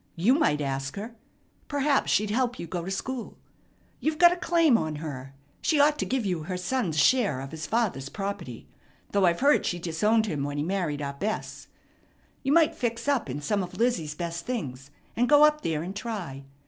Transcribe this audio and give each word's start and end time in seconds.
You 0.15 0.33
might 0.33 0.61
ask 0.61 0.95
her. 0.95 1.15
Perhaps 1.67 2.09
she'd 2.09 2.31
help 2.31 2.57
you 2.57 2.65
go 2.65 2.83
to 2.83 2.89
school. 2.89 3.37
You've 3.99 4.17
got 4.17 4.31
a 4.31 4.35
claim 4.35 4.75
on 4.75 4.95
her. 4.95 5.35
She 5.61 5.79
ought 5.79 5.99
to 5.99 6.07
give 6.07 6.25
you 6.25 6.41
her 6.41 6.57
son's 6.57 6.97
share 6.97 7.39
of 7.39 7.51
his 7.51 7.67
father's 7.67 8.09
property, 8.09 8.67
though 9.11 9.27
I've 9.27 9.41
heard 9.41 9.63
she 9.63 9.77
disowned 9.77 10.25
him 10.25 10.43
when 10.43 10.57
he 10.57 10.63
married 10.63 11.03
our 11.03 11.13
Bess. 11.13 11.67
You 12.41 12.51
might 12.51 12.73
fix 12.73 13.07
up 13.07 13.29
in 13.29 13.41
some 13.43 13.61
of 13.61 13.77
Lizzie's 13.77 14.15
best 14.15 14.43
things, 14.47 14.89
and 15.15 15.29
go 15.29 15.43
up 15.45 15.61
there 15.61 15.83
and 15.83 15.95
try. 15.95 16.45